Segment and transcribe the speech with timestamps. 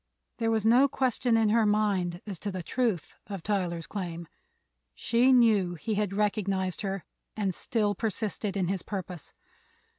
[0.39, 4.27] There was no question in her mind as to the truth of Tyler's claim;
[4.95, 7.03] she knew he had recognized her
[7.37, 9.31] and still persisted in his purpose.